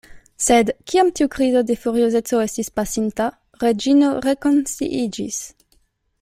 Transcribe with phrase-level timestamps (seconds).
[0.43, 3.29] Sed, kiam tiu krizo de furiozeco estis pasinta,
[3.65, 5.41] Reĝino rekonsciiĝis.